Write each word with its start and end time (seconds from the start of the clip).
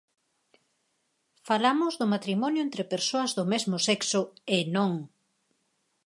Falamos 1.47 1.93
do 1.99 2.07
matrimonio 2.13 2.61
entre 2.67 2.89
persoas 2.93 3.31
do 3.37 3.45
mesmo 3.51 3.77
sexo 3.87 4.21
e 4.55 4.59
¡non! 4.75 4.91